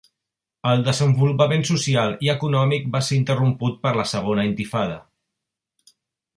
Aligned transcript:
El 0.69 0.79
desenvolupament 0.87 1.65
social 1.71 2.15
i 2.27 2.33
econòmic 2.33 2.89
va 2.97 3.03
ser 3.09 3.19
interromput 3.21 3.79
per 3.87 3.95
la 4.01 4.09
Segona 4.15 4.49
Intifada. 4.53 5.01